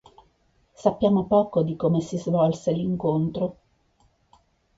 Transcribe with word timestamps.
Sappiamo 0.73 1.27
poco 1.27 1.61
di 1.61 1.75
come 1.75 2.01
si 2.01 2.17
svolse 2.17 2.71
l'incontro. 2.71 3.57